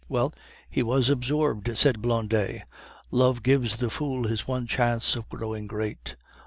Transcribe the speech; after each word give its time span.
"Well, 0.09 0.33
he 0.67 0.81
was 0.81 1.11
absorbed," 1.11 1.77
said 1.77 2.01
Blondet. 2.01 2.63
"Love 3.11 3.43
gives 3.43 3.75
the 3.75 3.91
fool 3.91 4.23
his 4.27 4.47
one 4.47 4.65
chance 4.65 5.15
of 5.15 5.29
growing 5.29 5.67
great." 5.67 6.15